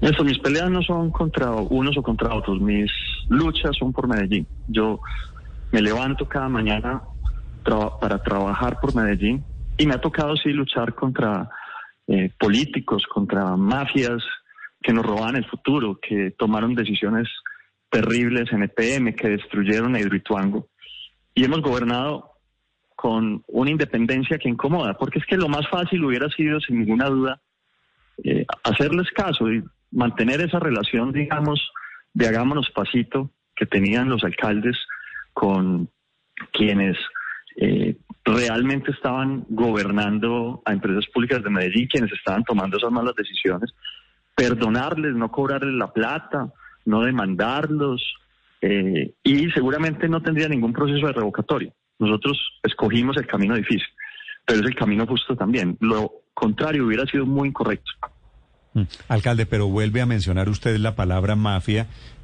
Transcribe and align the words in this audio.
Eso, 0.00 0.24
mis 0.24 0.38
peleas 0.38 0.70
no 0.70 0.82
son 0.82 1.10
contra 1.10 1.50
unos 1.52 1.96
o 1.96 2.02
contra 2.02 2.34
otros, 2.34 2.60
mis 2.60 2.90
luchas 3.28 3.76
son 3.78 3.92
por 3.92 4.08
Medellín. 4.08 4.46
Yo 4.68 5.00
me 5.72 5.80
levanto 5.80 6.28
cada 6.28 6.48
mañana 6.48 7.02
para 8.00 8.22
trabajar 8.22 8.78
por 8.80 8.94
Medellín 8.94 9.44
y 9.78 9.86
me 9.86 9.94
ha 9.94 10.00
tocado 10.00 10.36
sí 10.36 10.50
luchar 10.50 10.94
contra 10.94 11.48
eh, 12.06 12.30
políticos, 12.38 13.04
contra 13.12 13.56
mafias 13.56 14.22
que 14.80 14.92
nos 14.92 15.04
roban 15.04 15.36
el 15.36 15.46
futuro, 15.46 15.98
que 16.00 16.32
tomaron 16.38 16.74
decisiones 16.74 17.28
terribles 17.90 18.52
en 18.52 18.62
EPM, 18.62 19.14
que 19.14 19.30
destruyeron 19.30 19.94
a 19.94 20.00
Hidroituango. 20.00 20.68
Y 21.34 21.44
hemos 21.44 21.62
gobernado 21.62 22.32
con 22.94 23.42
una 23.48 23.70
independencia 23.70 24.38
que 24.38 24.48
incomoda, 24.48 24.94
porque 24.94 25.18
es 25.18 25.26
que 25.26 25.36
lo 25.36 25.48
más 25.48 25.68
fácil 25.68 26.04
hubiera 26.04 26.28
sido, 26.30 26.60
sin 26.60 26.78
ninguna 26.78 27.08
duda, 27.08 27.40
eh, 28.24 28.46
hacerles 28.62 29.10
caso 29.10 29.52
y 29.52 29.62
mantener 29.96 30.42
esa 30.42 30.60
relación, 30.60 31.10
digamos, 31.10 31.72
de 32.12 32.28
hagámonos 32.28 32.70
pasito 32.70 33.30
que 33.54 33.64
tenían 33.64 34.10
los 34.10 34.22
alcaldes 34.24 34.76
con 35.32 35.88
quienes 36.52 36.98
eh, 37.56 37.96
realmente 38.22 38.90
estaban 38.90 39.46
gobernando 39.48 40.62
a 40.66 40.72
empresas 40.72 41.06
públicas 41.12 41.42
de 41.42 41.48
Medellín, 41.48 41.88
quienes 41.88 42.12
estaban 42.12 42.44
tomando 42.44 42.76
esas 42.76 42.92
malas 42.92 43.14
decisiones, 43.16 43.74
perdonarles, 44.34 45.14
no 45.14 45.30
cobrarles 45.30 45.74
la 45.74 45.90
plata, 45.90 46.52
no 46.84 47.00
demandarlos, 47.00 48.02
eh, 48.60 49.14
y 49.22 49.50
seguramente 49.52 50.08
no 50.08 50.20
tendría 50.20 50.48
ningún 50.48 50.74
proceso 50.74 51.06
de 51.06 51.12
revocatorio. 51.14 51.72
Nosotros 51.98 52.38
escogimos 52.62 53.16
el 53.16 53.26
camino 53.26 53.54
difícil, 53.54 53.88
pero 54.44 54.60
es 54.60 54.66
el 54.66 54.74
camino 54.74 55.06
justo 55.06 55.34
también. 55.34 55.78
Lo 55.80 56.12
contrario 56.34 56.84
hubiera 56.84 57.06
sido 57.06 57.24
muy 57.24 57.48
incorrecto. 57.48 57.90
Alcalde, 59.08 59.46
pero 59.46 59.68
vuelve 59.68 60.00
a 60.00 60.06
mencionar 60.06 60.48
usted 60.48 60.76
la 60.78 60.94
palabra 60.94 61.36
mafia 61.36 61.86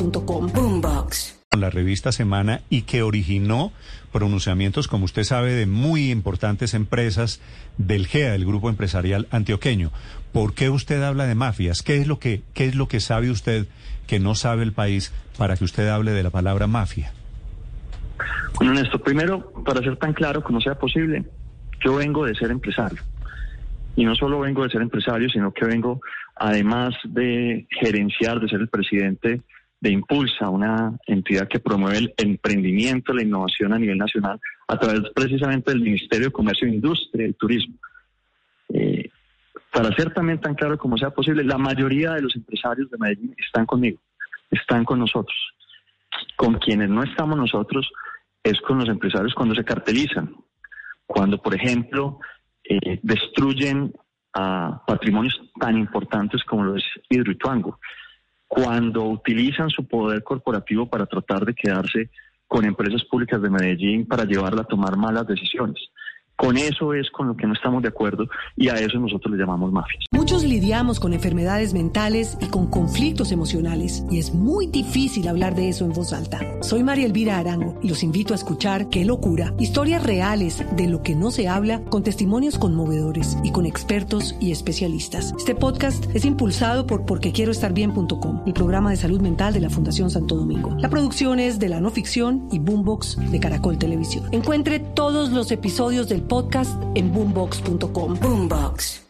Boombox 0.00 0.52
Boombox. 0.54 1.40
La 1.58 1.68
revista 1.68 2.10
Semana 2.10 2.60
y 2.70 2.82
que 2.82 3.02
originó 3.02 3.72
pronunciamientos, 4.12 4.88
como 4.88 5.04
usted 5.04 5.24
sabe, 5.24 5.52
de 5.52 5.66
muy 5.66 6.10
importantes 6.10 6.72
empresas 6.74 7.40
del 7.76 8.06
GEA, 8.06 8.34
el 8.34 8.46
grupo 8.46 8.70
empresarial 8.70 9.26
antioqueño. 9.30 9.90
¿Por 10.32 10.54
qué 10.54 10.70
usted 10.70 11.02
habla 11.02 11.26
de 11.26 11.34
mafias? 11.34 11.82
¿Qué 11.82 11.98
es 11.98 12.06
lo 12.06 12.18
que, 12.18 12.42
qué 12.54 12.66
es 12.66 12.76
lo 12.76 12.88
que 12.88 13.00
sabe 13.00 13.30
usted 13.30 13.66
que 14.06 14.20
no 14.20 14.34
sabe 14.34 14.62
el 14.62 14.72
país 14.72 15.12
para 15.36 15.56
que 15.56 15.64
usted 15.64 15.88
hable 15.88 16.12
de 16.12 16.22
la 16.22 16.30
palabra 16.30 16.66
mafia? 16.66 17.12
Bueno, 18.54 18.72
Néstor, 18.72 19.02
primero, 19.02 19.52
para 19.64 19.82
ser 19.82 19.96
tan 19.96 20.14
claro 20.14 20.42
como 20.42 20.60
sea 20.60 20.76
posible, 20.76 21.24
yo 21.84 21.96
vengo 21.96 22.24
de 22.24 22.34
ser 22.34 22.50
empresario. 22.50 23.02
Y 23.96 24.04
no 24.04 24.14
solo 24.14 24.40
vengo 24.40 24.62
de 24.62 24.70
ser 24.70 24.80
empresario, 24.80 25.28
sino 25.28 25.52
que 25.52 25.66
vengo, 25.66 26.00
además 26.36 26.94
de 27.04 27.66
gerenciar, 27.70 28.40
de 28.40 28.48
ser 28.48 28.60
el 28.60 28.68
presidente 28.68 29.42
de 29.80 29.90
Impulsa, 29.90 30.50
una 30.50 30.92
entidad 31.06 31.48
que 31.48 31.58
promueve 31.58 31.98
el 31.98 32.14
emprendimiento, 32.18 33.14
la 33.14 33.22
innovación 33.22 33.72
a 33.72 33.78
nivel 33.78 33.96
nacional, 33.96 34.38
a 34.68 34.78
través 34.78 35.00
precisamente 35.14 35.70
del 35.70 35.80
Ministerio 35.80 36.26
de 36.26 36.32
Comercio 36.32 36.68
Industria 36.68 37.26
y 37.26 37.32
Turismo. 37.32 37.76
Eh, 38.68 39.08
para 39.72 39.94
ser 39.96 40.12
también 40.12 40.40
tan 40.40 40.54
claro 40.54 40.76
como 40.76 40.98
sea 40.98 41.10
posible, 41.10 41.44
la 41.44 41.56
mayoría 41.56 42.12
de 42.12 42.22
los 42.22 42.36
empresarios 42.36 42.90
de 42.90 42.98
Medellín 42.98 43.34
están 43.38 43.64
conmigo, 43.64 43.98
están 44.50 44.84
con 44.84 44.98
nosotros. 44.98 45.36
Con 46.36 46.58
quienes 46.58 46.90
no 46.90 47.02
estamos 47.02 47.38
nosotros 47.38 47.90
es 48.42 48.60
con 48.60 48.78
los 48.78 48.88
empresarios 48.88 49.32
cuando 49.34 49.54
se 49.54 49.64
cartelizan, 49.64 50.34
cuando, 51.06 51.40
por 51.40 51.54
ejemplo, 51.54 52.18
eh, 52.64 53.00
destruyen 53.02 53.94
a 54.34 54.82
patrimonios 54.86 55.40
tan 55.58 55.78
importantes 55.78 56.44
como 56.44 56.64
lo 56.64 56.76
es 56.76 56.84
Hidroituango 57.08 57.78
cuando 58.50 59.04
utilizan 59.04 59.70
su 59.70 59.86
poder 59.86 60.24
corporativo 60.24 60.90
para 60.90 61.06
tratar 61.06 61.44
de 61.44 61.54
quedarse 61.54 62.10
con 62.48 62.64
empresas 62.64 63.04
públicas 63.04 63.40
de 63.40 63.48
Medellín 63.48 64.08
para 64.08 64.24
llevarla 64.24 64.62
a 64.62 64.64
tomar 64.64 64.96
malas 64.96 65.24
decisiones. 65.24 65.78
Con 66.40 66.56
eso 66.56 66.94
es 66.94 67.10
con 67.10 67.28
lo 67.28 67.36
que 67.36 67.46
no 67.46 67.52
estamos 67.52 67.82
de 67.82 67.88
acuerdo 67.88 68.24
y 68.56 68.70
a 68.70 68.74
eso 68.76 68.98
nosotros 68.98 69.30
le 69.30 69.38
llamamos 69.38 69.70
mafias. 69.72 70.06
Muchos 70.10 70.42
lidiamos 70.42 70.98
con 70.98 71.12
enfermedades 71.12 71.74
mentales 71.74 72.38
y 72.40 72.46
con 72.46 72.70
conflictos 72.70 73.30
emocionales 73.30 74.02
y 74.10 74.18
es 74.18 74.32
muy 74.32 74.66
difícil 74.66 75.28
hablar 75.28 75.54
de 75.54 75.68
eso 75.68 75.84
en 75.84 75.92
voz 75.92 76.14
alta. 76.14 76.40
Soy 76.62 76.82
María 76.82 77.04
Elvira 77.04 77.36
Arango 77.36 77.78
y 77.82 77.90
los 77.90 78.02
invito 78.02 78.32
a 78.32 78.36
escuchar 78.36 78.88
Qué 78.88 79.04
locura, 79.04 79.52
historias 79.58 80.02
reales 80.02 80.64
de 80.76 80.88
lo 80.88 81.02
que 81.02 81.14
no 81.14 81.30
se 81.30 81.46
habla 81.46 81.82
con 81.84 82.04
testimonios 82.04 82.58
conmovedores 82.58 83.36
y 83.44 83.52
con 83.52 83.66
expertos 83.66 84.34
y 84.40 84.50
especialistas. 84.50 85.34
Este 85.36 85.54
podcast 85.54 86.06
es 86.14 86.24
impulsado 86.24 86.86
por 86.86 87.04
porquequieroestarbien.com, 87.04 88.44
el 88.46 88.54
programa 88.54 88.88
de 88.88 88.96
salud 88.96 89.20
mental 89.20 89.52
de 89.52 89.60
la 89.60 89.68
Fundación 89.68 90.08
Santo 90.08 90.36
Domingo. 90.36 90.74
La 90.78 90.88
producción 90.88 91.38
es 91.38 91.58
de 91.58 91.68
la 91.68 91.82
no 91.82 91.90
ficción 91.90 92.48
y 92.50 92.60
Boombox 92.60 93.18
de 93.30 93.40
Caracol 93.40 93.76
Televisión. 93.76 94.24
Encuentre 94.32 94.78
todos 94.80 95.32
los 95.32 95.50
episodios 95.50 96.08
del 96.08 96.29
podcast 96.30 96.78
en 96.94 97.12
boombox.com. 97.12 98.18
Boombox. 98.20 99.00